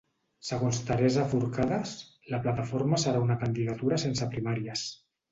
Segons 0.47 0.77
Teresa 0.85 1.25
Forcades, 1.33 1.91
la 2.33 2.39
plataforma 2.45 2.99
serà 3.03 3.21
una 3.25 3.35
candidatura 3.43 4.01
sense 4.05 4.29
primàries. 4.33 4.87